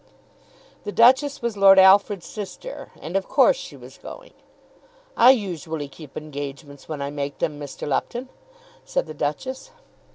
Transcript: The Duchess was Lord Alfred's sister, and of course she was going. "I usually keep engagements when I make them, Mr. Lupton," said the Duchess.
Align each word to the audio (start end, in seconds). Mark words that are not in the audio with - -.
The 0.83 0.91
Duchess 0.91 1.43
was 1.43 1.55
Lord 1.55 1.77
Alfred's 1.77 2.25
sister, 2.25 2.89
and 2.99 3.15
of 3.15 3.27
course 3.29 3.55
she 3.55 3.77
was 3.77 3.99
going. 3.99 4.33
"I 5.15 5.29
usually 5.29 5.87
keep 5.87 6.17
engagements 6.17 6.89
when 6.89 7.03
I 7.03 7.11
make 7.11 7.37
them, 7.37 7.59
Mr. 7.59 7.87
Lupton," 7.87 8.27
said 8.83 9.05
the 9.05 9.13
Duchess. 9.13 9.69